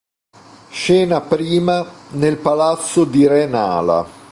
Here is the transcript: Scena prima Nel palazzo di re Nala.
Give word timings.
Scena 0.71 1.21
prima 1.21 1.85
Nel 2.13 2.37
palazzo 2.37 3.05
di 3.05 3.27
re 3.27 3.45
Nala. 3.45 4.03